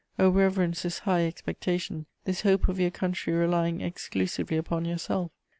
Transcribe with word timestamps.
O 0.17 0.29
reverence 0.29 0.81
this 0.81 0.97
high 0.97 1.27
expectation, 1.27 2.07
this 2.25 2.41
hope 2.41 2.67
of 2.67 2.79
your 2.79 2.89
country 2.89 3.33
relying 3.35 3.81
exclusively 3.81 4.57
upon 4.57 4.83
yourself! 4.83 5.29